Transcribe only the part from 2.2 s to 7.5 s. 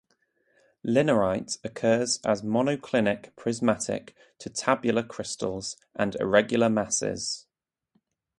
as monoclinic prismatic to tabular crystals and irregular masses.